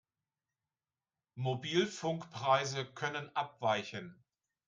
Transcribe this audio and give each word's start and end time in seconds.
Mobilfunkpreise 1.35 2.85
können 2.87 3.27
abweichen. 3.35 4.19